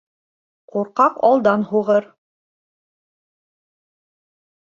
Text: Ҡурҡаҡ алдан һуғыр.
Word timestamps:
Ҡурҡаҡ 0.75 1.19
алдан 1.27 1.65
һуғыр. 1.71 2.07